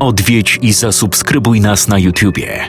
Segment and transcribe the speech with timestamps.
[0.00, 2.68] Odwiedź i zasubskrybuj nas na YouTubie.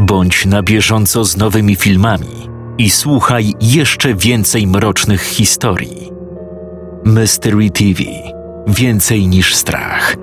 [0.00, 2.48] Bądź na bieżąco z nowymi filmami
[2.78, 6.10] i słuchaj jeszcze więcej mrocznych historii.
[7.04, 8.02] Mystery TV
[8.66, 10.16] Więcej niż strach.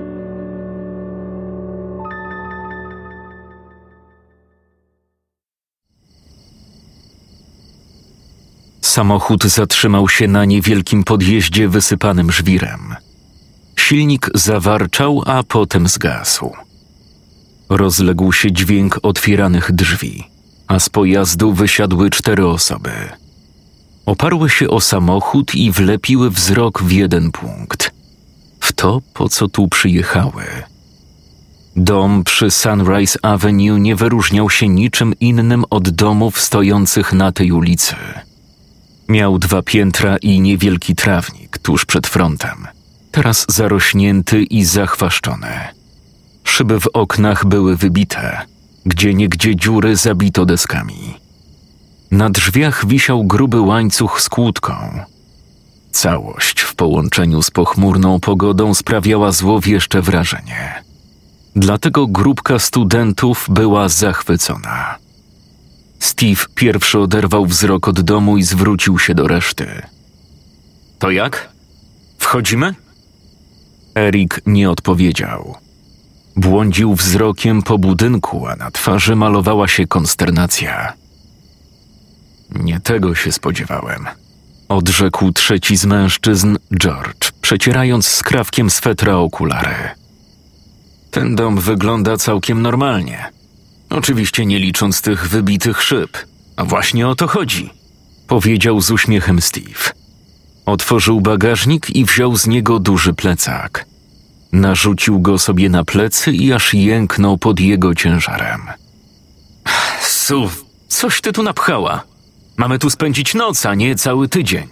[8.82, 12.96] Samochód zatrzymał się na niewielkim podjeździe wysypanym żwirem.
[13.84, 16.52] Silnik zawarczał, a potem zgasł.
[17.70, 20.24] Rozległ się dźwięk otwieranych drzwi,
[20.68, 22.92] a z pojazdu wysiadły cztery osoby.
[24.06, 27.92] Oparły się o samochód i wlepiły wzrok w jeden punkt
[28.60, 30.44] w to, po co tu przyjechały.
[31.76, 37.96] Dom przy Sunrise Avenue nie wyróżniał się niczym innym od domów stojących na tej ulicy.
[39.10, 42.68] Miał dwa piętra i niewielki trawnik tuż przed frontem,
[43.14, 45.48] teraz zarośnięty i zachwaszczony.
[46.44, 48.42] Szyby w oknach były wybite,
[48.86, 51.14] gdzie niegdzie dziury zabito deskami.
[52.12, 54.74] Na drzwiach wisiał gruby łańcuch z kłódką.
[55.92, 60.84] Całość w połączeniu z pochmurną pogodą sprawiała złowieszcze wrażenie.
[61.56, 64.96] Dlatego grupka studentów była zachwycona.
[66.00, 69.82] Steve pierwszy oderwał wzrok od domu i zwrócił się do reszty.
[71.00, 71.50] To jak?
[72.18, 72.83] Wchodzimy?
[73.96, 75.56] Erik nie odpowiedział.
[76.36, 80.94] Błądził wzrokiem po budynku, a na twarzy malowała się konsternacja.
[82.56, 84.06] Nie tego się spodziewałem.
[84.70, 89.76] Odrzekł trzeci z mężczyzn, George, przecierając skrawkiem swetra okulary.
[91.12, 93.26] Ten dom wygląda całkiem normalnie.
[93.90, 96.18] Oczywiście nie licząc tych wybitych szyb.
[96.56, 97.70] A właśnie o to chodzi,
[98.28, 100.03] powiedział z uśmiechem Steve.
[100.66, 103.86] Otworzył bagażnik i wziął z niego duży plecak.
[104.52, 108.62] Narzucił go sobie na plecy i aż jęknął pod jego ciężarem.
[110.02, 110.50] Su,
[110.88, 112.04] coś ty tu napchała.
[112.58, 114.68] Mamy tu spędzić noc, a nie cały tydzień.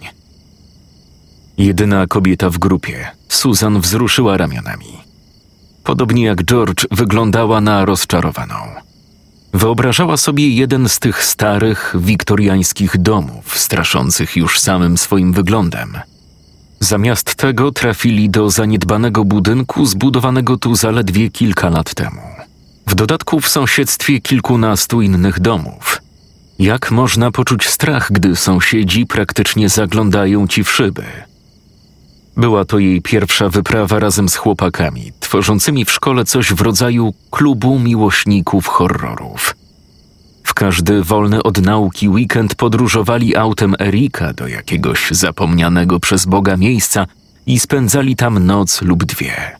[1.58, 4.98] Jedyna kobieta w grupie, Susan, wzruszyła ramionami.
[5.84, 8.54] Podobnie jak George, wyglądała na rozczarowaną.
[9.52, 15.98] Wyobrażała sobie jeden z tych starych, wiktoriańskich domów, straszących już samym swoim wyglądem.
[16.80, 22.20] Zamiast tego trafili do zaniedbanego budynku zbudowanego tu zaledwie kilka lat temu.
[22.86, 26.02] W dodatku w sąsiedztwie kilkunastu innych domów.
[26.58, 31.04] Jak można poczuć strach, gdy sąsiedzi praktycznie zaglądają ci w szyby?
[32.36, 37.78] Była to jej pierwsza wyprawa razem z chłopakami, tworzącymi w szkole coś w rodzaju klubu
[37.78, 39.56] miłośników horrorów.
[40.44, 47.06] W każdy wolny od nauki weekend podróżowali autem Erika do jakiegoś zapomnianego przez Boga miejsca
[47.46, 49.58] i spędzali tam noc lub dwie.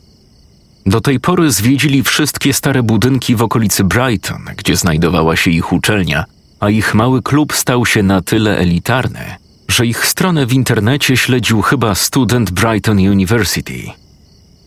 [0.85, 6.25] Do tej pory zwiedzili wszystkie stare budynki w okolicy Brighton, gdzie znajdowała się ich uczelnia,
[6.59, 9.35] a ich mały klub stał się na tyle elitarny,
[9.67, 13.91] że ich stronę w internecie śledził chyba student Brighton University.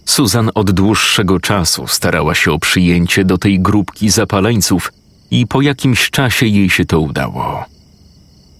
[0.04, 4.92] Susan od dłuższego czasu starała się o przyjęcie do tej grupki zapaleńców
[5.30, 7.64] i po jakimś czasie jej się to udało.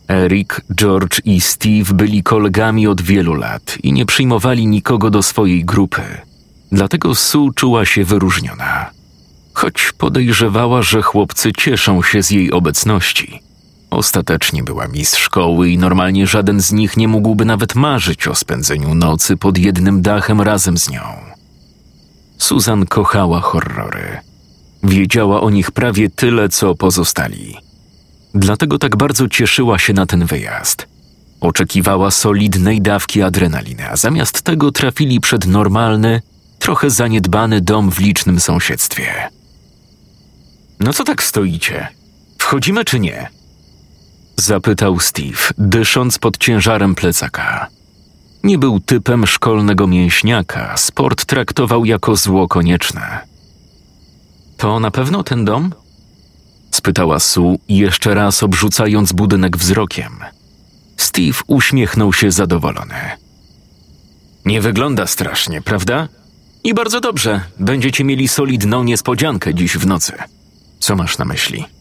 [0.09, 5.65] Eric, George i Steve byli kolegami od wielu lat i nie przyjmowali nikogo do swojej
[5.65, 6.03] grupy.
[6.73, 8.91] Dlatego Sue czuła się wyróżniona.
[9.53, 13.46] Choć podejrzewała, że chłopcy cieszą się z jej obecności.
[13.91, 18.95] Ostatecznie była mistrz szkoły i normalnie żaden z nich nie mógłby nawet marzyć o spędzeniu
[18.95, 21.03] nocy pod jednym dachem razem z nią.
[22.39, 24.21] Susan kochała horrory.
[24.83, 27.57] Wiedziała o nich prawie tyle, co pozostali.
[28.35, 30.87] Dlatego tak bardzo cieszyła się na ten wyjazd.
[31.41, 36.23] Oczekiwała solidnej dawki adrenaliny, a zamiast tego trafili przed normalny,
[36.59, 39.29] trochę zaniedbany dom w licznym sąsiedztwie.
[40.81, 41.89] No co tak stoicie?
[42.39, 43.36] Wchodzimy czy nie?
[44.37, 47.67] Zapytał Steve, dysząc pod ciężarem plecaka.
[48.45, 53.19] Nie był typem szkolnego mięśniaka, sport traktował jako zło konieczne.
[54.57, 55.73] To na pewno ten dom?
[56.71, 60.13] spytała Sue, jeszcze raz obrzucając budynek wzrokiem.
[60.97, 62.95] Steve uśmiechnął się zadowolony.
[64.45, 66.09] Nie wygląda strasznie, prawda?
[66.65, 70.13] I bardzo dobrze, będziecie mieli solidną niespodziankę dziś w nocy.
[70.79, 71.76] Co masz na myśli?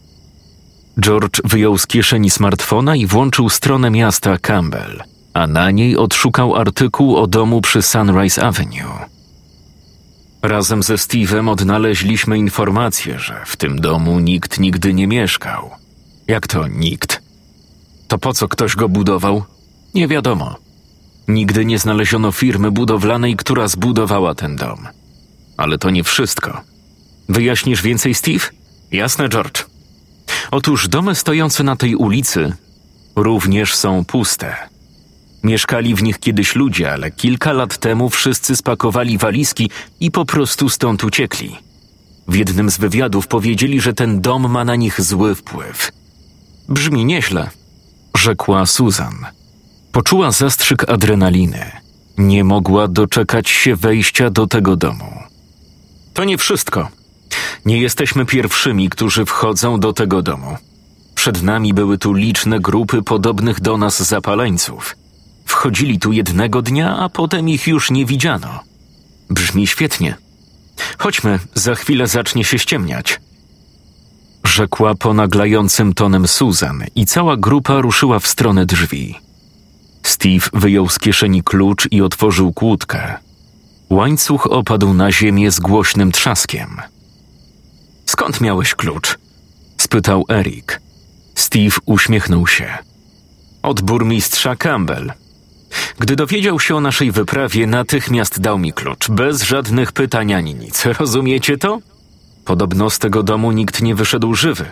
[1.00, 5.04] George wyjął z kieszeni smartfona i włączył stronę miasta Campbell,
[5.34, 9.06] a na niej odszukał artykuł o domu przy Sunrise Avenue.
[10.42, 15.70] Razem ze Steve'em odnaleźliśmy informację, że w tym domu nikt nigdy nie mieszkał.
[16.28, 17.22] Jak to nikt?
[18.08, 19.44] To po co ktoś go budował?
[19.94, 20.56] Nie wiadomo.
[21.28, 24.88] Nigdy nie znaleziono firmy budowlanej, która zbudowała ten dom.
[25.58, 26.62] Ale to nie wszystko.
[27.30, 28.46] Wyjaśnisz więcej, Steve?
[28.92, 29.75] Jasne, George.
[30.52, 32.54] Otóż domy stojące na tej ulicy
[33.16, 34.56] również są puste.
[35.44, 40.70] Mieszkali w nich kiedyś ludzie, ale kilka lat temu wszyscy spakowali walizki i po prostu
[40.70, 41.56] stąd uciekli.
[42.28, 45.92] W jednym z wywiadów powiedzieli, że ten dom ma na nich zły wpływ.
[46.70, 47.50] Brzmi nieźle,
[48.18, 49.26] rzekła Susan.
[49.92, 51.72] Poczuła zastrzyk adrenaliny.
[52.18, 55.14] Nie mogła doczekać się wejścia do tego domu.
[56.14, 56.90] To nie wszystko.
[57.66, 60.58] Nie jesteśmy pierwszymi, którzy wchodzą do tego domu.
[61.16, 64.96] Przed nami były tu liczne grupy podobnych do nas zapaleńców.
[65.46, 68.60] Wchodzili tu jednego dnia, a potem ich już nie widziano.
[69.30, 70.16] Brzmi świetnie.
[70.98, 73.20] Chodźmy, za chwilę zacznie się ściemniać.
[74.44, 79.16] Rzekła ponaglającym tonem Susan i cała grupa ruszyła w stronę drzwi.
[80.04, 83.18] Steve wyjął z kieszeni klucz i otworzył kłódkę.
[83.90, 86.82] Łańcuch opadł na ziemię z głośnym trzaskiem.
[88.06, 89.18] Skąd miałeś klucz?
[89.78, 90.80] spytał Eric.
[91.36, 92.78] Steve uśmiechnął się.
[93.64, 95.14] Od burmistrza Campbell.
[96.00, 100.86] Gdy dowiedział się o naszej wyprawie, natychmiast dał mi klucz, bez żadnych pytań ani nic.
[100.86, 101.80] Rozumiecie to?
[102.46, 104.66] Podobno z tego domu nikt nie wyszedł żywy.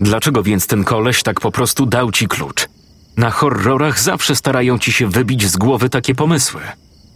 [0.00, 2.68] Dlaczego więc ten koleś tak po prostu dał ci klucz?
[3.16, 6.60] Na horrorach zawsze starają ci się wybić z głowy takie pomysły.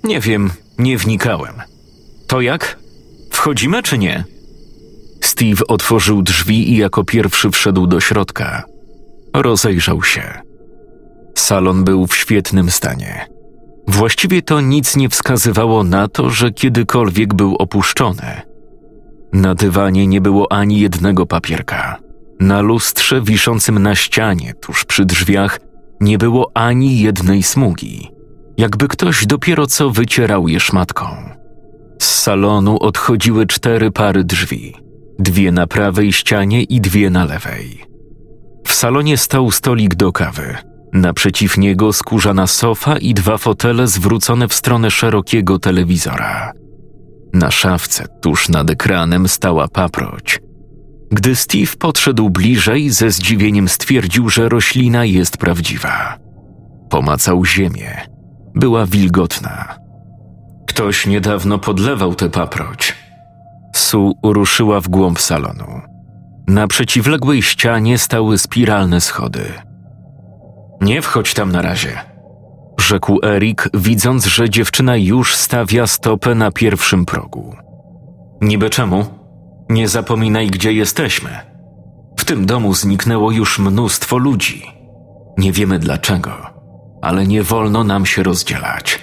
[0.05, 1.55] Nie wiem, nie wnikałem.
[2.27, 2.79] To jak?
[3.31, 4.25] Wchodzimy czy nie?
[5.21, 8.65] Steve otworzył drzwi i jako pierwszy wszedł do środka.
[9.35, 10.23] Rozejrzał się.
[11.35, 13.27] Salon był w świetnym stanie.
[13.89, 18.43] Właściwie to nic nie wskazywało na to, że kiedykolwiek był opuszczony.
[19.33, 21.97] Na dywanie nie było ani jednego papierka.
[22.41, 25.61] Na lustrze wiszącym na ścianie, tuż przy drzwiach,
[26.01, 28.11] nie było ani jednej smugi,
[28.57, 31.07] jakby ktoś dopiero co wycierał je szmatką.
[31.99, 34.75] Z salonu odchodziły cztery pary drzwi,
[35.19, 37.85] dwie na prawej ścianie i dwie na lewej.
[38.67, 40.57] W salonie stał stolik do kawy.
[40.93, 46.53] Naprzeciw niego skórzana sofa i dwa fotele zwrócone w stronę szerokiego telewizora.
[47.33, 50.41] Na szafce tuż nad ekranem stała paproć.
[51.11, 56.19] Gdy Steve podszedł bliżej, ze zdziwieniem stwierdził, że roślina jest prawdziwa.
[56.91, 57.97] Pomacał ziemię.
[58.55, 59.79] Była wilgotna.
[60.67, 63.08] Ktoś niedawno podlewał tę paproć.
[63.79, 65.81] Su ruszyła w głąb salonu.
[66.49, 69.45] Na przeciwległej ścianie stały spiralne schody.
[70.81, 71.99] Nie wchodź tam na razie,
[72.81, 77.57] rzekł Erik, widząc, że dziewczyna już stawia stopę na pierwszym progu.
[78.41, 79.05] Niby czemu?
[79.71, 81.31] Nie zapominaj, gdzie jesteśmy.
[82.19, 84.63] W tym domu zniknęło już mnóstwo ludzi.
[85.37, 86.33] Nie wiemy dlaczego,
[87.03, 88.99] ale nie wolno nam się rozdzielać.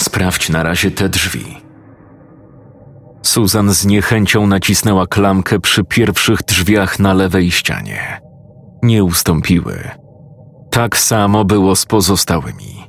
[0.00, 1.69] Sprawdź na razie te drzwi.
[3.22, 8.20] Susan z niechęcią nacisnęła klamkę przy pierwszych drzwiach na lewej ścianie.
[8.82, 9.90] Nie ustąpiły.
[10.70, 12.86] Tak samo było z pozostałymi.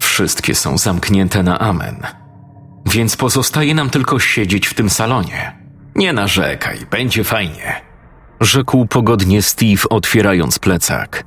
[0.00, 1.96] Wszystkie są zamknięte na amen.
[2.86, 5.58] Więc pozostaje nam tylko siedzieć w tym salonie.
[5.94, 7.80] Nie narzekaj, będzie fajnie.
[8.40, 11.24] Rzekł pogodnie Steve, otwierając plecak.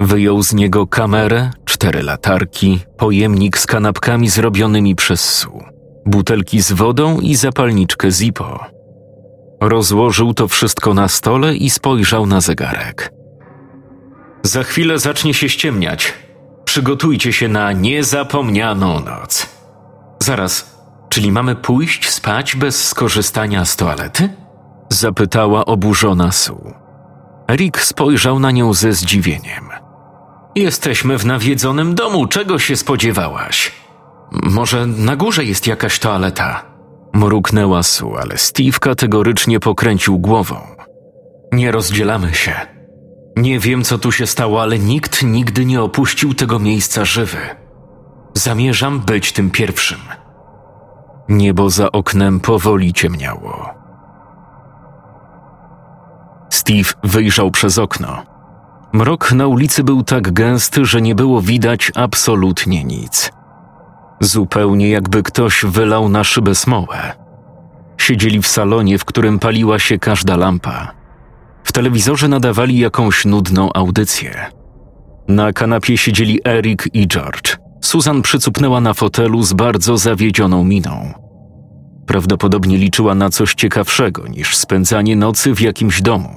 [0.00, 5.60] Wyjął z niego kamerę, cztery latarki, pojemnik z kanapkami zrobionymi przez Su,
[6.06, 8.64] butelki z wodą i zapalniczkę Zippo.
[9.60, 13.12] Rozłożył to wszystko na stole i spojrzał na zegarek.
[14.42, 16.12] Za chwilę zacznie się ściemniać.
[16.64, 19.46] Przygotujcie się na niezapomnianą noc.
[20.22, 20.76] Zaraz,
[21.08, 24.28] czyli mamy pójść spać bez skorzystania z toalety?
[24.88, 26.74] Zapytała oburzona Su.
[27.50, 29.68] Rick spojrzał na nią ze zdziwieniem.
[30.54, 33.72] Jesteśmy w nawiedzonym domu, czego się spodziewałaś?
[34.32, 36.64] Może na górze jest jakaś toaleta?
[37.12, 40.56] Mruknęła Su, ale Steve kategorycznie pokręcił głową.
[41.52, 42.54] Nie rozdzielamy się.
[43.36, 47.38] Nie wiem, co tu się stało, ale nikt nigdy nie opuścił tego miejsca żywy.
[48.34, 50.00] Zamierzam być tym pierwszym.
[51.28, 53.70] Niebo za oknem powoli ciemniało.
[56.50, 58.22] Steve wyjrzał przez okno.
[58.92, 63.32] Mrok na ulicy był tak gęsty, że nie było widać absolutnie nic.
[64.20, 67.12] Zupełnie jakby ktoś wylał na szybę smołę.
[67.98, 70.92] Siedzieli w salonie, w którym paliła się każda lampa.
[71.64, 74.46] W telewizorze nadawali jakąś nudną audycję.
[75.28, 77.56] Na kanapie siedzieli Eric i George.
[77.80, 81.14] Susan przycupnęła na fotelu z bardzo zawiedzioną miną.
[82.06, 86.34] Prawdopodobnie liczyła na coś ciekawszego niż spędzanie nocy w jakimś domu.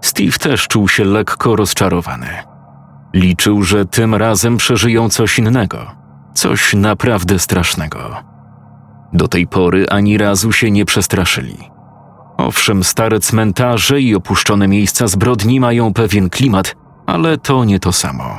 [0.00, 2.28] Steve też czuł się lekko rozczarowany.
[3.14, 5.99] Liczył, że tym razem przeżyją coś innego,
[6.34, 8.16] coś naprawdę strasznego.
[9.12, 11.58] Do tej pory ani razu się nie przestraszyli.
[12.36, 16.74] Owszem, stare cmentarze i opuszczone miejsca zbrodni mają pewien klimat,
[17.06, 18.38] ale to nie to samo.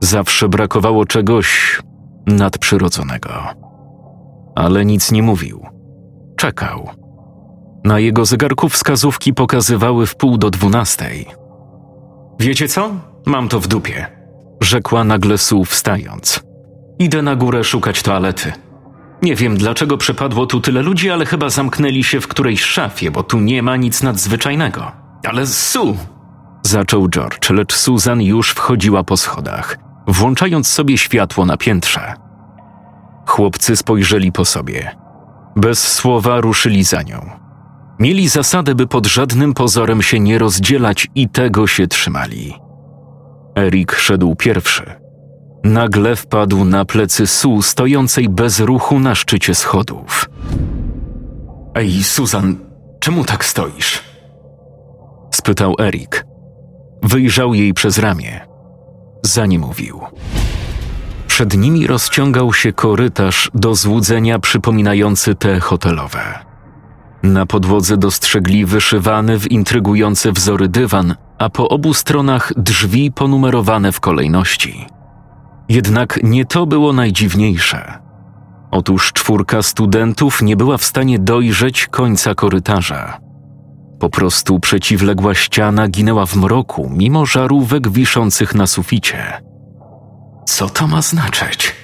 [0.00, 1.78] Zawsze brakowało czegoś
[2.26, 3.30] nadprzyrodzonego.
[4.54, 5.66] Ale nic nie mówił.
[6.36, 6.90] Czekał.
[7.84, 11.26] Na jego zegarku wskazówki pokazywały w pół do dwunastej.
[12.40, 12.90] Wiecie co?
[13.26, 14.06] Mam to w dupie,
[14.60, 16.44] rzekła nagle Sue wstając.
[16.98, 18.52] Idę na górę szukać toalety.
[19.22, 23.22] Nie wiem, dlaczego przepadło tu tyle ludzi, ale chyba zamknęli się w którejś szafie, bo
[23.22, 24.92] tu nie ma nic nadzwyczajnego.
[25.28, 25.96] Ale Sue!
[26.62, 32.14] Zaczął George, lecz Susan już wchodziła po schodach, włączając sobie światło na piętrze.
[33.26, 34.96] Chłopcy spojrzeli po sobie.
[35.56, 37.30] Bez słowa ruszyli za nią.
[37.98, 42.54] Mieli zasadę, by pod żadnym pozorem się nie rozdzielać i tego się trzymali.
[43.58, 45.03] Erik szedł pierwszy.
[45.64, 50.30] Nagle wpadł na plecy Su stojącej bez ruchu na szczycie schodów.
[51.74, 52.56] Ej, Susan,
[53.00, 54.02] czemu tak stoisz?
[55.30, 56.26] spytał Erik.
[57.02, 58.46] Wyjrzał jej przez ramię.
[59.22, 60.00] Zanim mówił.
[61.26, 66.38] Przed nimi rozciągał się korytarz do złudzenia przypominający te hotelowe.
[67.22, 74.00] Na podłodze dostrzegli wyszywany w intrygujące wzory dywan, a po obu stronach drzwi ponumerowane w
[74.00, 74.93] kolejności.
[75.68, 77.98] Jednak nie to było najdziwniejsze.
[78.70, 83.18] Otóż czwórka studentów nie była w stanie dojrzeć końca korytarza.
[83.98, 89.42] Po prostu przeciwległa ściana ginęła w mroku, mimo żarówek wiszących na suficie.
[90.46, 91.74] Co to ma znaczyć?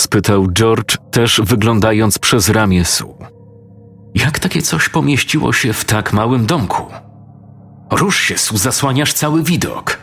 [0.00, 3.14] spytał George, też wyglądając przez ramię Su.
[4.14, 6.82] Jak takie coś pomieściło się w tak małym domku?
[7.90, 9.98] Rusz się, Su, zasłaniasz cały widok.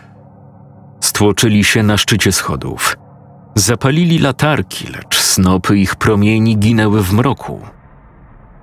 [1.14, 2.98] Stłoczyli się na szczycie schodów.
[3.56, 7.62] Zapalili latarki, lecz snopy ich promieni ginęły w mroku.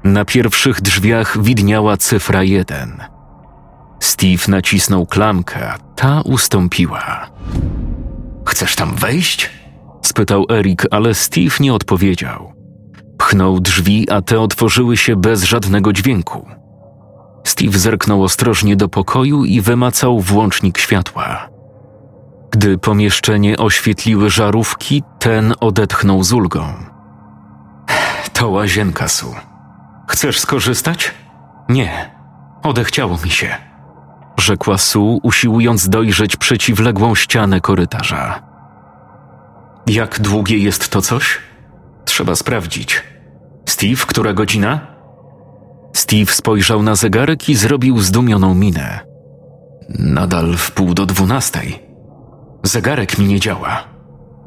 [0.05, 3.03] Na pierwszych drzwiach widniała cyfra jeden.
[4.01, 7.31] Steve nacisnął klamkę, ta ustąpiła.
[8.47, 9.51] Chcesz tam wejść?
[10.03, 12.53] spytał Erik, ale Steve nie odpowiedział.
[13.19, 16.49] Pchnął drzwi, a te otworzyły się bez żadnego dźwięku.
[17.45, 21.60] Steve zerknął ostrożnie do pokoju i wymacał włącznik światła.
[22.51, 26.73] Gdy pomieszczenie oświetliły żarówki, ten odetchnął z ulgą.
[28.33, 29.35] To łazienka, Su.
[30.09, 31.15] Chcesz skorzystać?
[31.69, 32.11] Nie.
[32.63, 33.57] Odechciało mi się.
[34.39, 38.43] Rzekła Su, usiłując dojrzeć przeciwległą ścianę korytarza.
[39.87, 41.39] Jak długie jest to coś?
[42.05, 43.03] Trzeba sprawdzić.
[43.69, 44.81] Steve, która godzina?
[45.93, 49.01] Steve spojrzał na zegarek i zrobił zdumioną minę.
[49.99, 51.90] Nadal w pół do dwunastej.
[52.63, 53.85] Zegarek mi nie działa.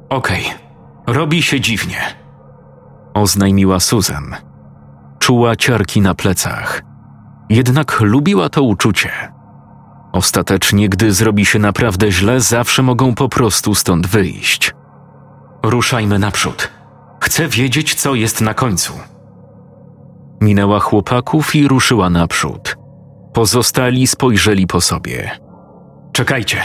[0.10, 1.15] Okej, okay.
[1.15, 1.98] robi się dziwnie.
[3.13, 4.36] Oznajmiła Susan.
[5.20, 6.82] Czuła ciarki na plecach.
[7.50, 9.10] Jednak lubiła to uczucie.
[10.12, 14.75] Ostatecznie, gdy zrobi się naprawdę źle, zawsze mogą po prostu stąd wyjść.
[15.63, 16.70] Ruszajmy naprzód.
[17.22, 18.93] Chcę wiedzieć, co jest na końcu.
[20.41, 22.77] Minęła chłopaków i ruszyła naprzód.
[23.34, 25.32] Pozostali spojrzeli po sobie.
[26.12, 26.58] Czekajcie,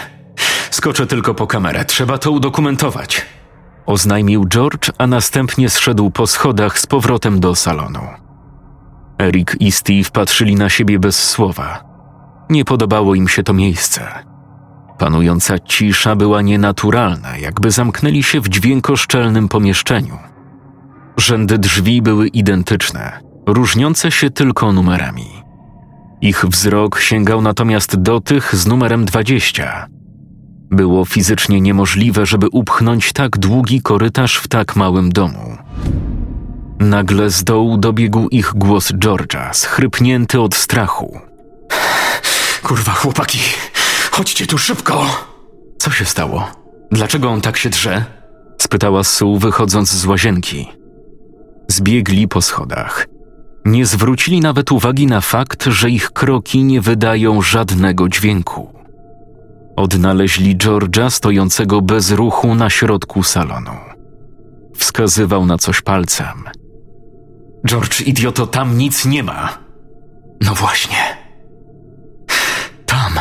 [0.71, 3.27] Skoczę tylko po kamerę, trzeba to udokumentować.
[3.87, 8.01] Oznajmił George, a następnie zszedł po schodach z powrotem do salonu.
[9.19, 11.85] Eric i Steve patrzyli na siebie bez słowa.
[12.51, 14.09] Nie podobało im się to miejsce.
[14.99, 20.19] Panująca cisza była nienaturalna, jakby zamknęli się w dźwiękoszczelnym pomieszczeniu.
[21.17, 25.27] Rzędy drzwi były identyczne, różniące się tylko numerami.
[26.21, 29.87] Ich wzrok sięgał natomiast do tych z numerem 20,
[30.71, 35.57] było fizycznie niemożliwe, żeby upchnąć tak długi korytarz w tak małym domu.
[36.79, 41.21] Nagle z dołu dobiegł ich głos George'a, schrypnięty od strachu.
[42.63, 43.39] Kurwa, chłopaki,
[44.11, 45.07] chodźcie tu szybko!
[45.79, 46.51] Co się stało?
[46.93, 48.05] Dlaczego on tak się drze?
[48.63, 50.69] spytała Sue, wychodząc z łazienki.
[51.69, 53.07] Zbiegli po schodach.
[53.65, 58.73] Nie zwrócili nawet uwagi na fakt, że ich kroki nie wydają żadnego dźwięku.
[59.79, 63.77] Odnaleźli George'a stojącego bez ruchu na środku salonu.
[64.77, 66.45] Wskazywał na coś palcem.
[67.67, 69.59] George, idioto, tam nic nie ma.
[70.41, 70.97] No właśnie.
[72.87, 73.13] Tam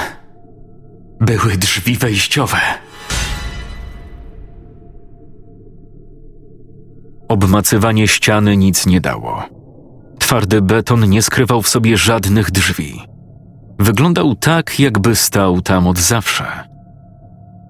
[1.22, 2.60] były drzwi wejściowe.
[7.28, 9.44] Obmacywanie ściany nic nie dało.
[10.20, 13.17] Twardy beton nie skrywał w sobie żadnych drzwi.
[13.80, 16.46] Wyglądał tak, jakby stał tam od zawsze.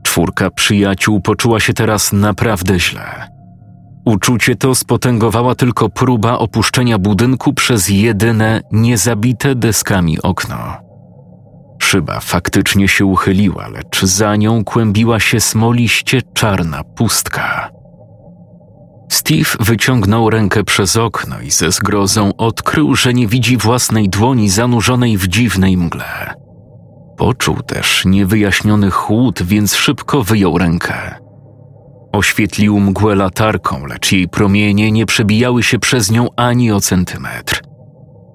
[0.03, 3.27] Czwórka przyjaciół poczuła się teraz naprawdę źle.
[4.05, 10.57] Uczucie to spotęgowała tylko próba opuszczenia budynku przez jedyne niezabite deskami okno.
[11.79, 17.76] Szyba faktycznie się uchyliła, lecz za nią kłębiła się smoliście czarna pustka.
[19.09, 25.17] Steve wyciągnął rękę przez okno i ze zgrozą odkrył, że nie widzi własnej dłoni zanurzonej
[25.17, 26.33] w dziwnej mgle.
[27.17, 31.15] Poczuł też niewyjaśniony chłód, więc szybko wyjął rękę.
[32.13, 37.61] Oświetlił mgłę latarką, lecz jej promienie nie przebijały się przez nią ani o centymetr.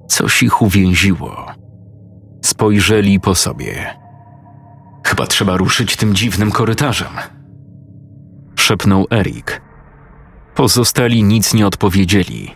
[0.09, 1.47] Coś ich uwięziło.
[2.43, 3.99] Spojrzeli po sobie.
[5.07, 7.13] Chyba trzeba ruszyć tym dziwnym korytarzem.
[8.57, 9.63] Szepnął Erik.
[10.55, 12.55] Pozostali nic nie odpowiedzieli.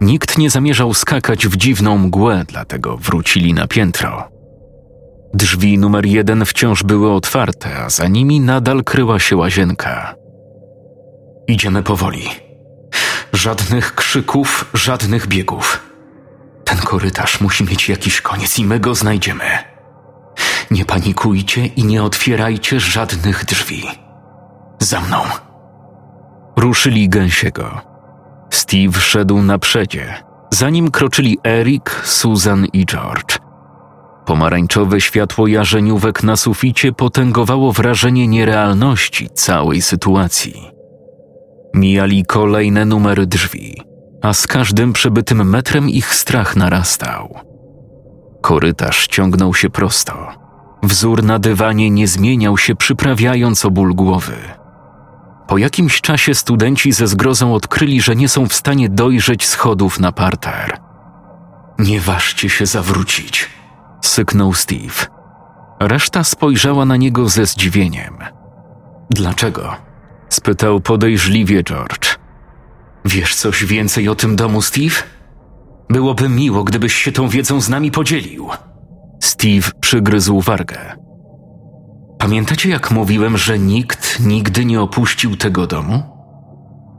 [0.00, 4.28] Nikt nie zamierzał skakać w dziwną mgłę, dlatego wrócili na piętro.
[5.34, 10.14] Drzwi numer jeden wciąż były otwarte, a za nimi nadal kryła się łazienka.
[11.48, 12.28] Idziemy powoli.
[13.32, 15.90] Żadnych krzyków, żadnych biegów.
[16.64, 19.44] Ten korytarz musi mieć jakiś koniec i my go znajdziemy.
[20.70, 23.84] Nie panikujcie i nie otwierajcie żadnych drzwi.
[24.80, 25.43] Za mną.
[26.64, 27.80] Ruszyli gęsiego.
[28.50, 30.14] Steve szedł na przedzie.
[30.50, 33.38] Za nim kroczyli Eric, Susan i George.
[34.26, 40.70] Pomarańczowe światło jarzeniówek na suficie potęgowało wrażenie nierealności całej sytuacji.
[41.74, 43.82] Mijali kolejne numery drzwi,
[44.22, 47.34] a z każdym przebytym metrem ich strach narastał.
[48.42, 50.28] Korytarz ciągnął się prosto.
[50.82, 54.63] Wzór na dywanie nie zmieniał się, przyprawiając o ból głowy.
[55.46, 60.12] Po jakimś czasie studenci ze zgrozą odkryli, że nie są w stanie dojrzeć schodów na
[60.12, 60.78] parter.
[61.78, 63.50] Nie ważcie się zawrócić,
[64.02, 65.06] syknął Steve.
[65.80, 68.18] Reszta spojrzała na niego ze zdziwieniem.
[69.10, 69.76] Dlaczego?
[70.28, 72.18] spytał podejrzliwie George.
[73.04, 74.94] Wiesz coś więcej o tym domu, Steve?
[75.90, 78.48] Byłoby miło, gdybyś się tą wiedzą z nami podzielił.
[79.22, 80.96] Steve przygryzł wargę.
[82.24, 86.02] Pamiętacie, jak mówiłem, że nikt nigdy nie opuścił tego domu?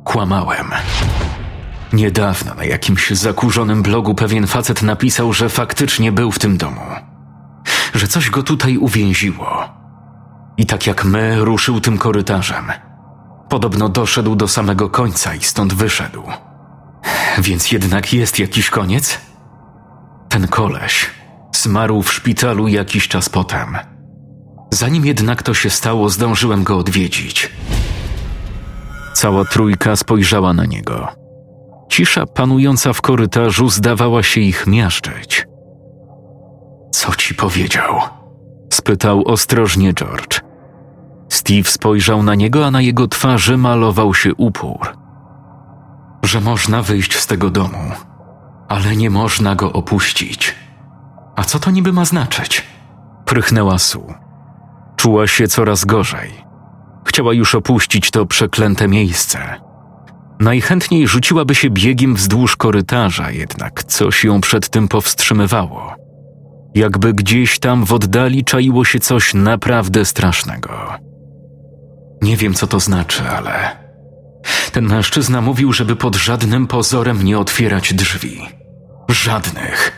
[0.04, 0.68] Kłamałem.
[1.94, 6.82] Niedawno na jakimś zakurzonym blogu pewien facet napisał, że faktycznie był w tym domu.
[7.94, 9.70] Że coś go tutaj uwięziło.
[10.58, 12.72] I tak jak my, ruszył tym korytarzem.
[13.50, 16.24] Podobno doszedł do samego końca i stąd wyszedł.
[17.38, 19.22] Więc jednak jest jakiś koniec?
[20.30, 21.06] Ten koleś
[21.56, 23.95] zmarł w szpitalu jakiś czas potem.
[24.76, 27.50] Zanim jednak to się stało, zdążyłem go odwiedzić.
[29.14, 31.08] Cała trójka spojrzała na niego.
[31.90, 35.48] Cisza panująca w korytarzu zdawała się ich miażdżyć.
[36.92, 38.02] Co ci powiedział?
[38.74, 40.42] spytał ostrożnie George.
[41.30, 44.98] Steve spojrzał na niego, a na jego twarzy malował się upór.
[46.24, 47.92] Że można wyjść z tego domu,
[48.68, 50.56] ale nie można go opuścić.
[51.36, 52.64] A co to niby ma znaczyć?
[53.26, 54.25] Prychnęła Su.
[55.06, 56.32] Czuła się coraz gorzej.
[57.08, 59.40] Chciała już opuścić to przeklęte miejsce.
[60.40, 65.96] Najchętniej rzuciłaby się biegiem wzdłuż korytarza, jednak coś ją przed tym powstrzymywało.
[66.76, 70.94] Jakby gdzieś tam w oddali czaiło się coś naprawdę strasznego.
[72.22, 73.78] Nie wiem, co to znaczy, ale.
[74.72, 78.42] Ten mężczyzna mówił, żeby pod żadnym pozorem nie otwierać drzwi.
[79.10, 79.92] Żadnych.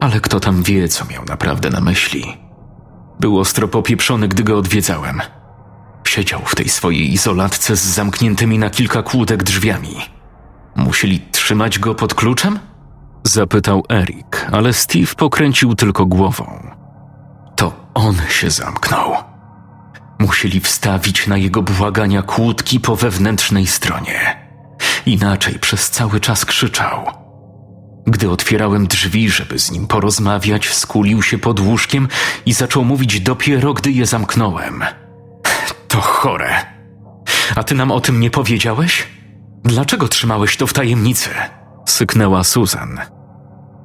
[0.00, 2.43] Ale kto tam wie, co miał naprawdę na myśli?
[3.20, 5.20] Był ostro popieprzony, gdy go odwiedzałem.
[6.06, 9.96] Siedział w tej swojej izolatce z zamkniętymi na kilka kłódek drzwiami.
[10.76, 12.58] Musieli trzymać go pod kluczem?
[13.24, 16.70] Zapytał Erik, ale Steve pokręcił tylko głową.
[17.56, 19.14] To on się zamknął.
[20.18, 24.48] Musieli wstawić na jego błagania kłódki po wewnętrznej stronie.
[25.06, 27.23] Inaczej przez cały czas krzyczał.
[28.06, 32.08] Gdy otwierałem drzwi, żeby z nim porozmawiać, skulił się pod łóżkiem
[32.46, 34.84] i zaczął mówić dopiero, gdy je zamknąłem.
[35.88, 36.66] To chore.
[37.56, 39.08] A ty nam o tym nie powiedziałeś?
[39.64, 41.30] Dlaczego trzymałeś to w tajemnicy?
[41.86, 43.00] Syknęła Susan.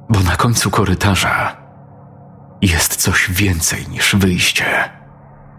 [0.08, 1.56] Bo na końcu korytarza
[2.62, 4.90] jest coś więcej niż wyjście.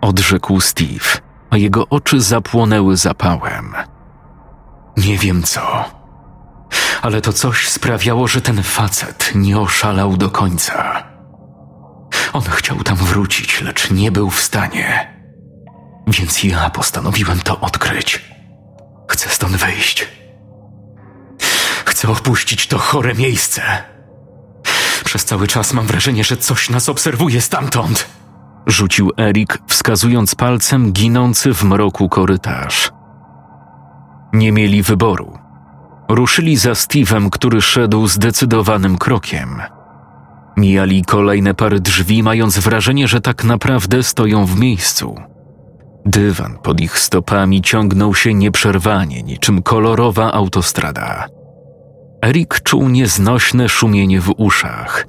[0.02, 1.18] Odrzekł Steve,
[1.50, 3.74] a jego oczy zapłonęły zapałem.
[4.98, 5.86] Nie wiem co,
[7.02, 11.04] ale to coś sprawiało, że ten facet nie oszalał do końca.
[12.34, 15.18] On chciał tam wrócić, lecz nie był w stanie.
[16.08, 18.22] Więc ja postanowiłem to odkryć.
[19.10, 20.08] Chcę stąd wyjść.
[21.86, 23.62] Chcę opuścić to chore miejsce.
[25.04, 28.08] Przez cały czas mam wrażenie, że coś nas obserwuje stamtąd.
[28.68, 32.92] Rzucił Erik, wskazując palcem ginący w mroku korytarz.
[34.34, 35.41] Nie mieli wyboru.
[36.16, 39.62] Ruszyli za Steve'em, który szedł zdecydowanym krokiem.
[40.58, 45.16] Mijali kolejne pary drzwi, mając wrażenie, że tak naprawdę stoją w miejscu.
[46.06, 51.28] Dywan pod ich stopami ciągnął się nieprzerwanie, niczym kolorowa autostrada.
[52.26, 55.08] Erik czuł nieznośne szumienie w uszach.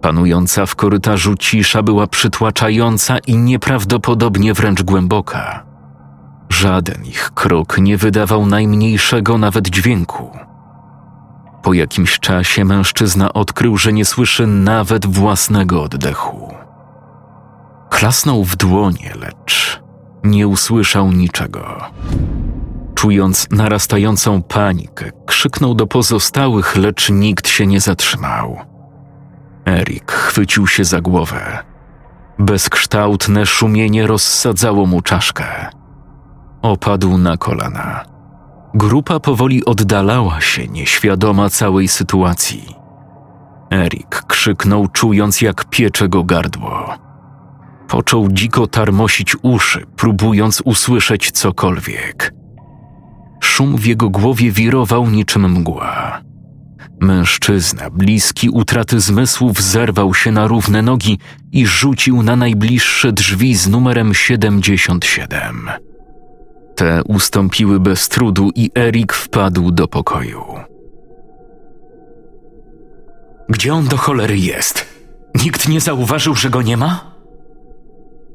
[0.00, 5.67] Panująca w korytarzu cisza była przytłaczająca i nieprawdopodobnie wręcz głęboka.
[6.48, 10.30] Żaden ich krok nie wydawał najmniejszego nawet dźwięku.
[11.62, 16.54] Po jakimś czasie mężczyzna odkrył, że nie słyszy nawet własnego oddechu.
[17.90, 19.80] Klasnął w dłonie, lecz
[20.24, 21.84] nie usłyszał niczego.
[22.94, 28.56] Czując narastającą panikę, krzyknął do pozostałych, lecz nikt się nie zatrzymał.
[29.66, 31.58] Erik chwycił się za głowę.
[32.38, 35.70] Bezkształtne szumienie rozsadzało mu czaszkę.
[36.62, 38.04] Opadł na kolana.
[38.74, 42.74] Grupa powoli oddalała się, nieświadoma całej sytuacji.
[43.72, 46.94] Erik krzyknął, czując jak piecze go gardło.
[47.88, 52.34] Począł dziko tarmosić uszy, próbując usłyszeć cokolwiek.
[53.40, 56.20] Szum w jego głowie wirował niczym mgła.
[57.00, 61.18] Mężczyzna, bliski utraty zmysłów, zerwał się na równe nogi
[61.52, 65.87] i rzucił na najbliższe drzwi z numerem 77.
[66.78, 70.44] Te ustąpiły bez trudu i Erik wpadł do pokoju.
[73.48, 74.86] Gdzie on do cholery jest?
[75.44, 77.14] Nikt nie zauważył, że go nie ma?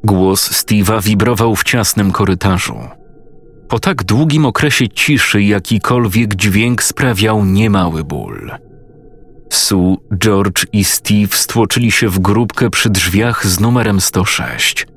[0.03, 2.77] Głos Steve'a wibrował w ciasnym korytarzu.
[3.67, 8.51] Po tak długim okresie ciszy jakikolwiek dźwięk sprawiał niemały ból.
[9.49, 14.92] Sue, George i Steve stłoczyli się w grupkę przy drzwiach z numerem 106.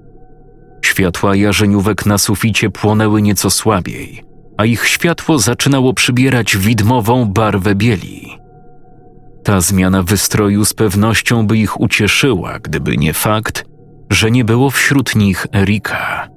[0.87, 4.23] Światła jarzeniówek na suficie płonęły nieco słabiej,
[4.57, 8.39] a ich światło zaczynało przybierać widmową barwę bieli.
[9.45, 13.65] Ta zmiana wystroju z pewnością by ich ucieszyła, gdyby nie fakt,
[14.11, 16.29] że nie było wśród nich Erika.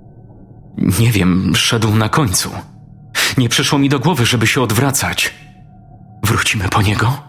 [0.99, 2.49] Nie wiem, szedł na końcu.
[3.37, 5.33] Nie przyszło mi do głowy, żeby się odwracać.
[6.23, 7.23] Wrócimy po niego?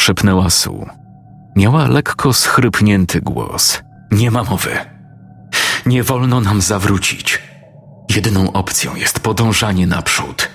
[0.00, 0.86] szepnęła Su.
[1.56, 3.82] Miała lekko schrypnięty głos.
[4.10, 4.91] Nie ma mowy.
[5.86, 7.42] Nie wolno nam zawrócić.
[8.16, 10.48] Jedyną opcją jest podążanie naprzód.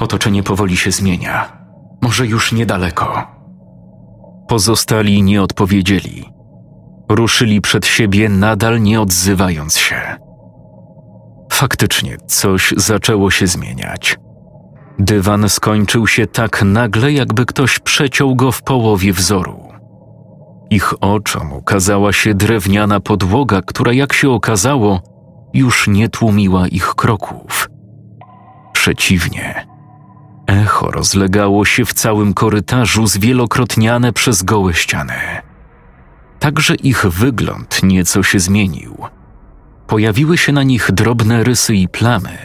[0.00, 1.58] Otoczenie powoli się zmienia.
[2.02, 3.26] Może już niedaleko.
[4.48, 6.32] Pozostali nie odpowiedzieli.
[7.08, 10.16] Ruszyli przed siebie, nadal nie odzywając się.
[11.52, 14.18] Faktycznie coś zaczęło się zmieniać.
[14.98, 19.67] Dywan skończył się tak nagle, jakby ktoś przeciął go w połowie wzoru.
[20.70, 25.02] Ich oczom ukazała się drewniana podłoga, która, jak się okazało,
[25.54, 27.70] już nie tłumiła ich kroków.
[28.72, 29.66] Przeciwnie,
[30.46, 35.14] echo rozlegało się w całym korytarzu, zwielokrotniane przez gołe ściany.
[36.38, 38.96] Także ich wygląd nieco się zmienił.
[39.86, 42.38] Pojawiły się na nich drobne rysy i plamy,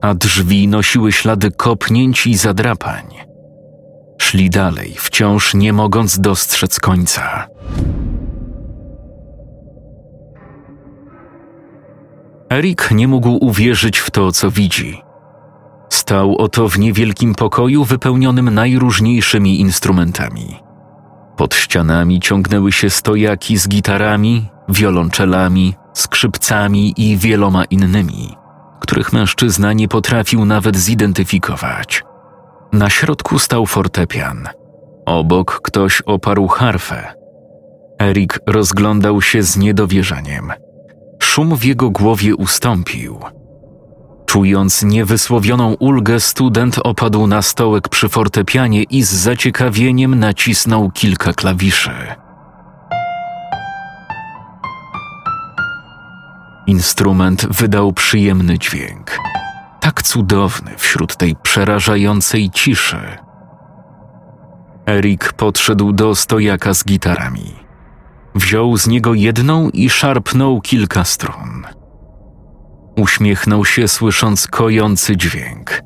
[0.00, 3.23] a drzwi nosiły ślady kopnięć i zadrapań.
[4.34, 7.46] Szli dalej, wciąż nie mogąc dostrzec końca.
[12.52, 15.02] Erik nie mógł uwierzyć w to, co widzi.
[15.88, 20.60] Stał oto w niewielkim pokoju wypełnionym najróżniejszymi instrumentami.
[21.36, 28.36] Pod ścianami ciągnęły się stojaki z gitarami, wiolonczelami, skrzypcami i wieloma innymi,
[28.80, 32.04] których mężczyzna nie potrafił nawet zidentyfikować.
[32.74, 34.48] Na środku stał fortepian.
[35.06, 37.14] Obok ktoś oparł harfę.
[38.02, 40.52] Erik rozglądał się z niedowierzaniem.
[41.18, 43.18] Szum w jego głowie ustąpił.
[44.26, 51.94] Czując niewysłowioną ulgę, student opadł na stołek przy fortepianie i z zaciekawieniem nacisnął kilka klawiszy.
[56.66, 59.18] Instrument wydał przyjemny dźwięk,
[59.84, 62.98] tak cudowny wśród tej przerażającej ciszy.
[64.86, 67.54] Erik podszedł do stojaka z gitarami.
[68.34, 71.66] Wziął z niego jedną i szarpnął kilka strun.
[72.96, 75.80] Uśmiechnął się, słysząc kojący dźwięk.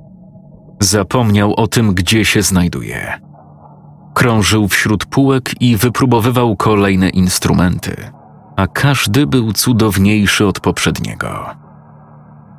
[0.81, 3.21] Zapomniał o tym, gdzie się znajduje.
[4.15, 8.11] Krążył wśród półek i wypróbowywał kolejne instrumenty,
[8.57, 11.68] a każdy był cudowniejszy od poprzedniego.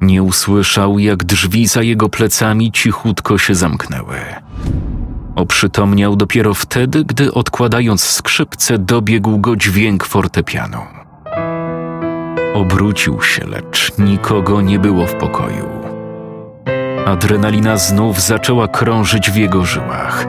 [0.01, 4.17] Nie usłyszał, jak drzwi za jego plecami cichutko się zamknęły.
[5.35, 10.77] Oprzytomniał dopiero wtedy, gdy odkładając skrzypce, dobiegł go dźwięk fortepianu.
[12.53, 15.69] Obrócił się, lecz nikogo nie było w pokoju.
[17.05, 20.27] Adrenalina znów zaczęła krążyć w jego żyłach.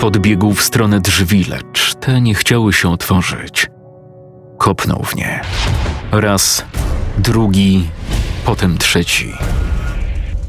[0.00, 3.70] Podbiegł w stronę drzwi, lecz te nie chciały się otworzyć.
[4.58, 5.40] Kopnął w nie.
[6.12, 6.64] Raz,
[7.18, 7.86] drugi,
[8.44, 9.32] potem trzeci.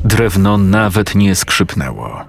[0.03, 2.21] Drewno nawet nie skrzypnęło.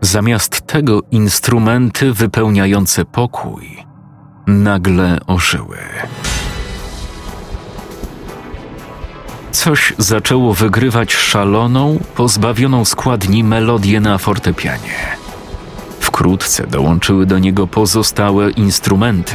[0.00, 3.86] Zamiast tego instrumenty wypełniające pokój
[4.46, 5.78] nagle ożyły.
[9.52, 15.16] Coś zaczęło wygrywać szaloną, pozbawioną składni melodię na fortepianie.
[16.00, 19.34] Wkrótce dołączyły do niego pozostałe instrumenty,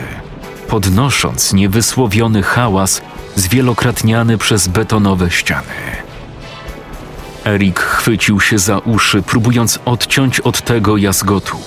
[0.72, 3.02] podnosząc niewysłowiony hałas
[3.36, 5.76] zwielokrotniany przez betonowe ściany.
[7.46, 11.58] Erik chwycił się za uszy, próbując odciąć od tego jazgotu.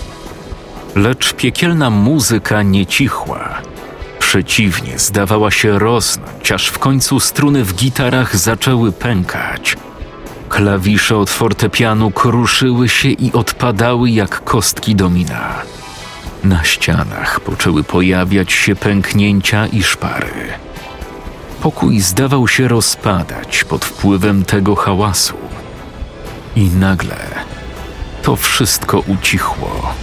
[0.96, 3.48] Lecz piekielna muzyka nie cichła.
[4.18, 9.76] Przeciwnie, zdawała się rosnąć, aż w końcu struny w gitarach zaczęły pękać.
[10.48, 15.73] Klawisze od fortepianu kruszyły się i odpadały jak kostki domina.
[16.44, 20.35] Na ścianach poczęły pojawiać się pęknięcia i szpary.
[21.62, 25.35] Pokój zdawał się rozpadać pod wpływem tego hałasu.
[26.57, 27.16] I nagle
[28.22, 29.94] to wszystko ucichło.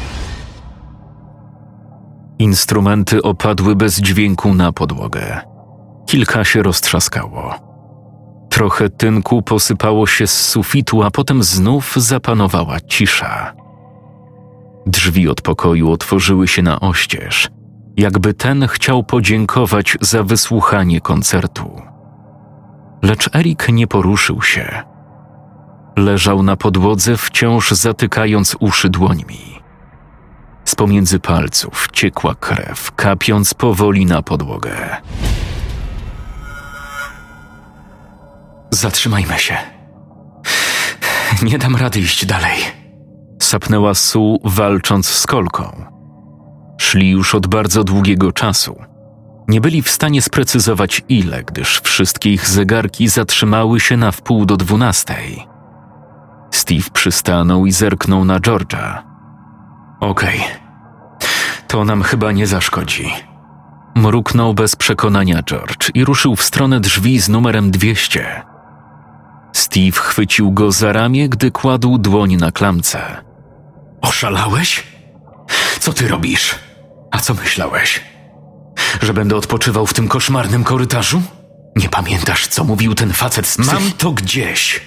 [2.39, 5.41] Instrumenty opadły bez dźwięku na podłogę.
[6.05, 7.55] Kilka się roztrzaskało.
[8.49, 13.60] Trochę tynku posypało się z sufitu, a potem znów zapanowała cisza.
[14.85, 17.47] Drzwi od pokoju otworzyły się na oścież,
[17.97, 21.81] jakby ten chciał podziękować za wysłuchanie koncertu.
[23.03, 24.83] Lecz Erik nie poruszył się.
[25.97, 29.61] Leżał na podłodze, wciąż zatykając uszy dłońmi.
[30.65, 34.97] Z pomiędzy palców ciekła krew, kapiąc powoli na podłogę.
[38.71, 39.57] Zatrzymajmy się.
[41.41, 42.80] Nie dam rady iść dalej.
[43.51, 45.85] Sapnęła Su, walcząc z kolką.
[46.79, 48.75] Szli już od bardzo długiego czasu.
[49.47, 54.57] Nie byli w stanie sprecyzować ile, gdyż wszystkie ich zegarki zatrzymały się na wpół do
[54.57, 55.47] dwunastej.
[56.51, 59.01] Steve przystanął i zerknął na George'a.
[59.99, 61.27] Okej, okay.
[61.67, 63.11] to nam chyba nie zaszkodzi.
[63.95, 68.41] Mruknął bez przekonania George i ruszył w stronę drzwi z numerem 200.
[69.53, 73.30] Steve chwycił go za ramię, gdy kładł dłoń na klamce.
[74.01, 74.83] Oszalałeś?
[75.79, 76.55] Co ty robisz?
[77.11, 78.01] A co myślałeś?
[79.01, 81.21] Że będę odpoczywał w tym koszmarnym korytarzu?
[81.75, 83.73] Nie pamiętasz, co mówił ten facet z psych...
[83.73, 84.81] Mam to gdzieś.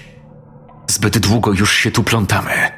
[0.87, 2.71] Zbyt długo już się tu plątamy.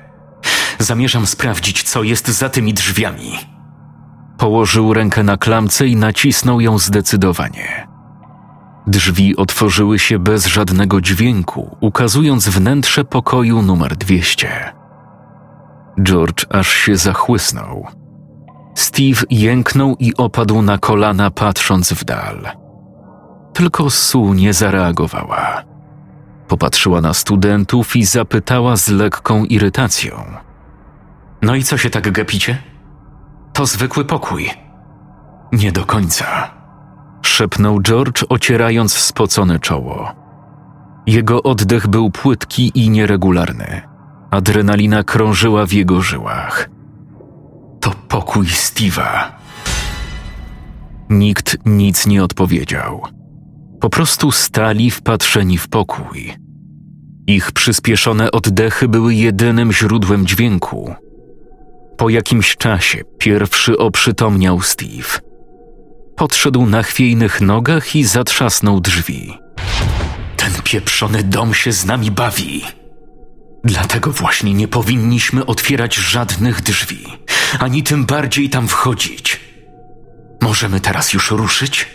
[0.80, 3.32] Zamierzam sprawdzić, co jest za tymi drzwiami.
[4.38, 7.88] Położył rękę na klamce i nacisnął ją zdecydowanie.
[8.88, 14.77] Drzwi otworzyły się bez żadnego dźwięku, ukazując wnętrze pokoju numer 200.
[16.04, 17.88] George aż się zachłysnął.
[18.76, 22.52] Steve jęknął i opadł na kolana, patrząc w dal.
[23.54, 25.64] Tylko Sue nie zareagowała.
[26.48, 30.24] Popatrzyła na studentów i zapytała z lekką irytacją.
[31.42, 32.58] No i co się tak gapicie?
[33.54, 34.50] To zwykły pokój.
[35.52, 36.26] Nie do końca.
[37.22, 40.14] Szepnął George, ocierając spocone czoło.
[41.08, 43.97] Jego oddech był płytki i nieregularny.
[44.32, 46.70] Adrenalina krążyła w jego żyłach.
[47.80, 49.24] To pokój Steve'a.
[51.10, 53.02] Nikt nic nie odpowiedział.
[53.80, 56.34] Po prostu stali wpatrzeni w pokój.
[57.28, 60.96] Ich przyspieszone oddechy były jedynym źródłem dźwięku.
[61.98, 65.20] Po jakimś czasie pierwszy oprzytomniał Steve.
[66.16, 69.34] Podszedł na chwiejnych nogach i zatrzasnął drzwi.
[70.38, 72.64] Ten pieprzony dom się z nami bawi.
[73.68, 77.04] Dlatego właśnie nie powinniśmy otwierać żadnych drzwi,
[77.60, 79.40] ani tym bardziej tam wchodzić.
[80.42, 81.88] Możemy teraz już ruszyć?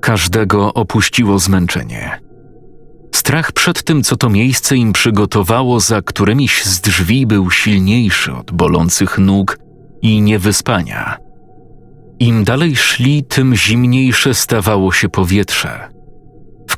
[0.00, 2.20] Każdego opuściło zmęczenie.
[3.14, 8.52] Strach przed tym, co to miejsce im przygotowało, za którymiś z drzwi był silniejszy od
[8.52, 9.58] bolących nóg
[10.02, 11.16] i niewyspania.
[12.18, 15.99] Im dalej szli, tym zimniejsze stawało się powietrze.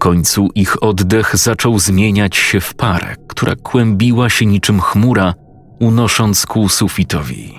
[0.02, 5.34] Końcu ich oddech zaczął zmieniać się w parę, która kłębiła się niczym chmura,
[5.80, 7.58] unosząc ku sufitowi.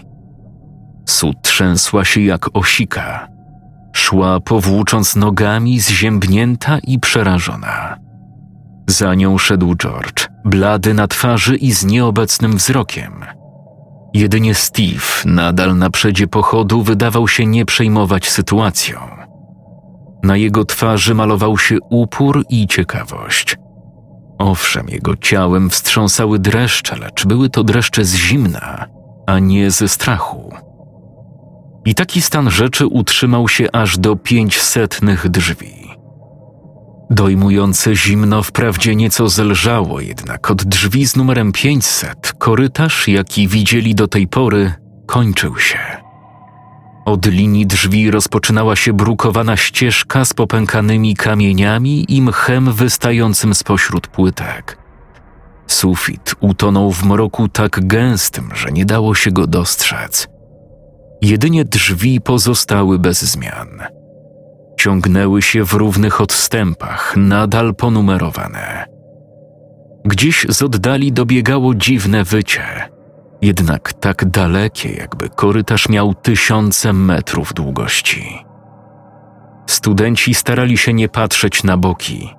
[1.10, 3.28] Sud trzęsła się jak osika.
[3.94, 7.98] Szła powłócząc nogami, zziębnięta i przerażona.
[8.88, 13.26] Za nią szedł George, blady na twarzy i z nieobecnym wzrokiem.
[14.14, 19.23] Jedynie Steve, nadal na przedzie pochodu, wydawał się nie przejmować sytuacją.
[20.24, 23.58] Na jego twarzy malował się upór i ciekawość.
[24.38, 28.86] Owszem, jego ciałem wstrząsały dreszcze, lecz były to dreszcze z zimna,
[29.28, 30.54] a nie ze strachu.
[31.86, 35.84] I taki stan rzeczy utrzymał się aż do pięćsetnych drzwi.
[37.10, 44.08] Dojmujące zimno wprawdzie nieco zelżało, jednak od drzwi z numerem 500 korytarz, jaki widzieli do
[44.08, 44.74] tej pory,
[45.08, 46.03] kończył się.
[47.06, 54.78] Od linii drzwi rozpoczynała się brukowana ścieżka z popękanymi kamieniami i mchem wystającym spośród płytek.
[55.68, 60.28] Sufit utonął w mroku tak gęstym, że nie dało się go dostrzec.
[61.22, 63.70] Jedynie drzwi pozostały bez zmian.
[64.80, 68.86] Ciągnęły się w równych odstępach, nadal ponumerowane.
[70.06, 72.93] Gdzieś z oddali dobiegało dziwne wycie,
[73.44, 78.46] jednak tak dalekie, jakby korytarz miał tysiące metrów długości.
[79.68, 82.30] Studenci starali się nie patrzeć na boki.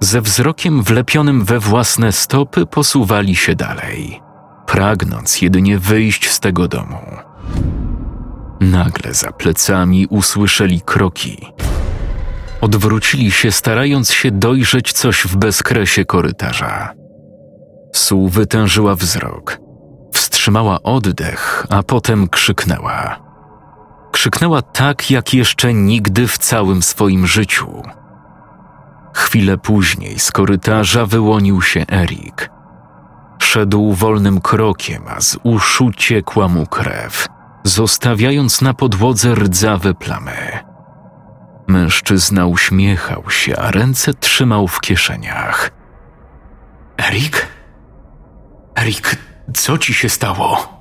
[0.00, 4.20] Ze wzrokiem wlepionym we własne stopy posuwali się dalej,
[4.66, 7.00] pragnąc jedynie wyjść z tego domu.
[8.60, 11.46] Nagle za plecami usłyszeli kroki.
[12.60, 16.92] Odwrócili się, starając się dojrzeć coś w bezkresie korytarza.
[17.94, 19.58] Su wytężyła wzrok,
[20.18, 23.18] wstrzymała oddech, a potem krzyknęła.
[24.12, 27.82] Krzyknęła tak, jak jeszcze nigdy w całym swoim życiu.
[29.14, 32.50] Chwilę później z korytarza wyłonił się Erik.
[33.38, 37.28] Szedł wolnym krokiem, a z uszu ciekła mu krew
[37.64, 40.58] zostawiając na podłodze rdzawe plamy.
[41.66, 45.70] Mężczyzna uśmiechał się, a ręce trzymał w kieszeniach.
[47.08, 47.46] Erik?
[48.76, 49.16] Erik,
[49.54, 50.78] co ci się stało?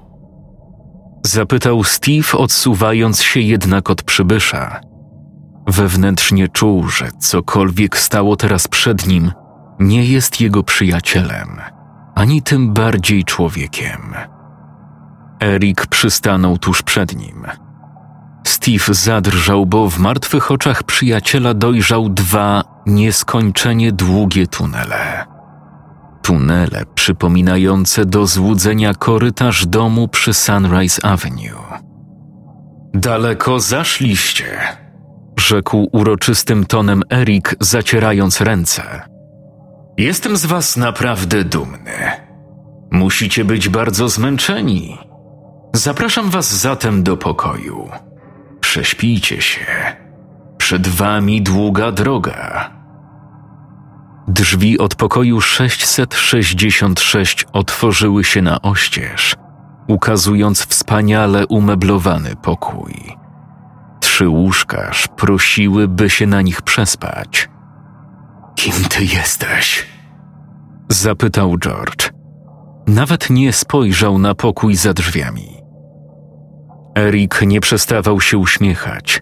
[1.26, 4.82] Zapytał Steve, odsuwając się jednak od przybysza.
[5.68, 9.32] Wewnętrznie czuł, że cokolwiek stało teraz przed nim,
[9.80, 11.62] nie jest jego przyjacielem,
[12.16, 14.14] ani tym bardziej człowiekiem.
[15.44, 17.46] Erik przystanął tuż przed nim.
[18.48, 25.37] Steve zadrżał, bo w martwych oczach przyjaciela dojrzał dwa nieskończenie długie tunele.
[26.28, 31.80] Tunele przypominające do złudzenia korytarz domu przy Sunrise Avenue.
[32.94, 34.60] Daleko zaszliście,
[35.40, 39.02] rzekł uroczystym tonem Erik, zacierając ręce.
[39.98, 42.12] Jestem z was naprawdę dumny.
[42.92, 44.98] Musicie być bardzo zmęczeni.
[45.74, 47.90] Zapraszam was zatem do pokoju.
[48.60, 49.66] Prześpijcie się.
[50.58, 52.77] Przed wami długa droga.
[54.28, 59.36] Drzwi od pokoju 666 otworzyły się na oścież,
[59.88, 62.94] ukazując wspaniale umeblowany pokój.
[64.00, 67.50] Trzy łóżka prosiły, by się na nich przespać.
[68.56, 69.88] Kim ty jesteś?
[70.90, 72.10] Zapytał George.
[72.88, 75.58] Nawet nie spojrzał na pokój za drzwiami.
[76.98, 79.22] Erik nie przestawał się uśmiechać.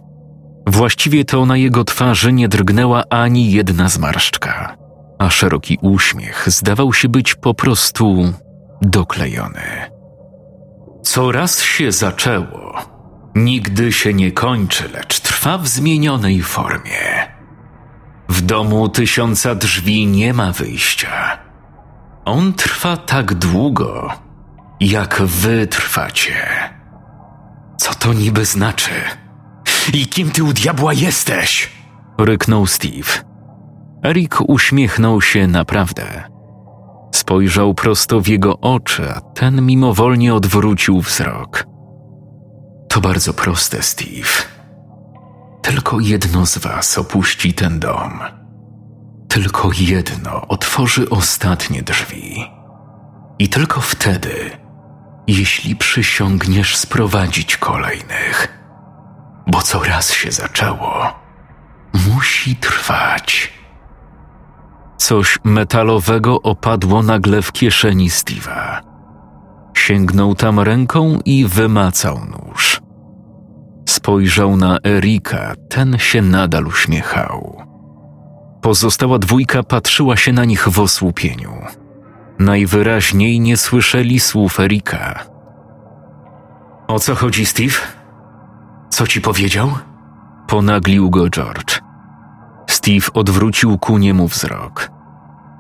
[0.67, 4.84] Właściwie to na jego twarzy nie drgnęła ani jedna zmarszczka,
[5.25, 8.33] a szeroki uśmiech zdawał się być po prostu
[8.81, 9.91] doklejony.
[11.03, 12.81] Co raz się zaczęło,
[13.35, 17.33] nigdy się nie kończy, lecz trwa w zmienionej formie.
[18.29, 21.37] W domu tysiąca drzwi nie ma wyjścia.
[22.25, 24.09] On trwa tak długo,
[24.79, 26.35] jak wy trwacie.
[27.77, 28.91] Co to niby znaczy?
[29.93, 31.69] I kim ty u diabła jesteś?
[32.17, 33.24] ryknął Steve.
[34.05, 36.23] Erik uśmiechnął się naprawdę.
[37.13, 41.65] Spojrzał prosto w jego oczy, a ten mimowolnie odwrócił wzrok.
[42.89, 44.29] To bardzo proste, Steve.
[45.61, 48.19] Tylko jedno z was opuści ten dom.
[49.27, 52.45] Tylko jedno otworzy ostatnie drzwi.
[53.39, 54.51] I tylko wtedy
[55.27, 58.59] jeśli przysiągniesz sprowadzić kolejnych.
[59.47, 61.13] Bo co raz się zaczęło,
[61.93, 63.55] musi trwać.
[64.97, 68.81] Coś metalowego opadło nagle w kieszeni Steve'a.
[69.73, 72.81] Sięgnął tam ręką i wymacał nóż.
[73.89, 77.61] Spojrzał na Erika, ten się nadal uśmiechał.
[78.61, 81.51] Pozostała dwójka patrzyła się na nich w osłupieniu.
[82.39, 85.25] Najwyraźniej nie słyszeli słów Erika.
[86.87, 87.73] O co chodzi, Steve?
[88.89, 89.71] Co ci powiedział?
[90.47, 91.84] Ponaglił go George.
[92.85, 94.91] Steve odwrócił ku niemu wzrok.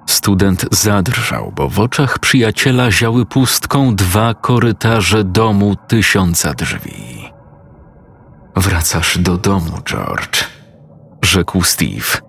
[0.05, 7.31] Student zadrżał, bo w oczach przyjaciela ziały pustką dwa korytarze domu tysiąca drzwi.
[8.55, 10.43] Wracasz do domu, George,
[11.21, 12.21] rzekł Steve,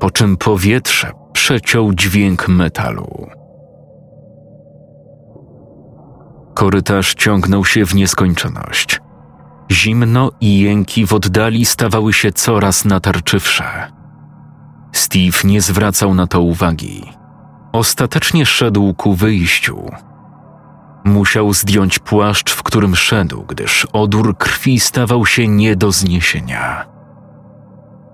[0.00, 3.26] po czym powietrze przeciął dźwięk metalu.
[6.54, 9.00] Korytarz ciągnął się w nieskończoność.
[9.72, 13.94] Zimno i jęki w oddali stawały się coraz natarczywsze.
[14.94, 17.12] Steve nie zwracał na to uwagi.
[17.72, 19.90] Ostatecznie szedł ku wyjściu.
[21.04, 26.86] Musiał zdjąć płaszcz, w którym szedł, gdyż odór krwi stawał się nie do zniesienia.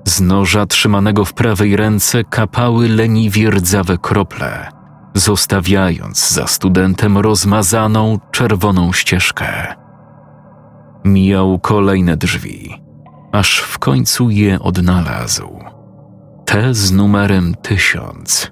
[0.05, 4.69] Z noża trzymanego w prawej ręce kapały leniwie rdzawe krople,
[5.15, 9.75] zostawiając za studentem rozmazaną czerwoną ścieżkę.
[11.05, 12.83] Mijał kolejne drzwi,
[13.33, 15.80] aż w końcu je odnalazł.
[16.51, 18.51] Te z numerem tysiąc.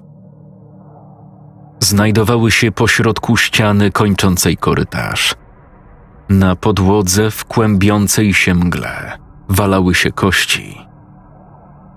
[1.79, 5.35] Znajdowały się pośrodku ściany kończącej korytarz.
[6.29, 9.17] Na podłodze w kłębiącej się mgle
[9.49, 10.77] walały się kości.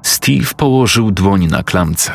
[0.03, 2.12] Steve położył dłoń na klamce.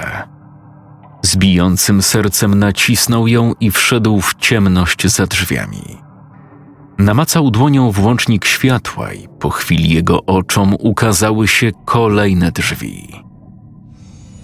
[1.22, 5.98] Z bijącym sercem nacisnął ją i wszedł w ciemność za drzwiami.
[6.98, 13.27] Namacał dłonią włącznik światła i po chwili jego oczom ukazały się kolejne drzwi.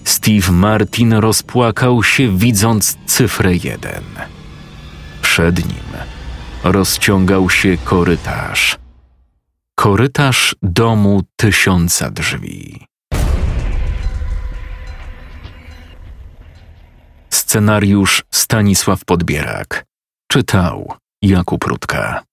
[0.04, 4.04] Steve Martin rozpłakał się, widząc cyfrę jeden.
[5.22, 5.84] Przed nim
[6.64, 8.78] rozciągał się korytarz.
[9.76, 12.86] Korytarz domu tysiąca drzwi.
[17.30, 19.86] Scenariusz Stanisław Podbierak.
[20.32, 22.24] Czytał Jakub Rutka.